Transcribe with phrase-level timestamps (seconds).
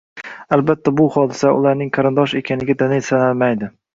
[0.55, 3.73] albatta, bu hodisalar, ularning qarindosh ekaniga dalil sanalmaydi.